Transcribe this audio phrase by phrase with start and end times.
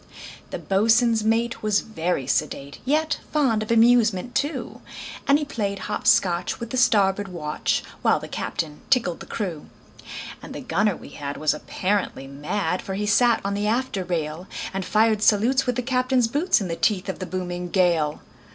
[0.49, 4.81] The boatswain's mate was very sedate, Yet fond of amusement, too;
[5.27, 9.67] And he played hop scotch with the starboard watch, While the captain tickled the crew.
[10.41, 14.47] And the gunner we had was apparently mad, For he sat on the after rail,
[14.73, 18.21] And fired salutes with the captain's boots, In the teeth of the booming gale.